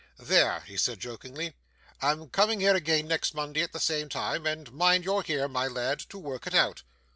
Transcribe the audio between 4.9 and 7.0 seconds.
you're here, my lad, to work it out.